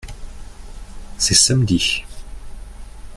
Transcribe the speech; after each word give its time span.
C’est 1.19 1.35
samedi. 1.35 2.03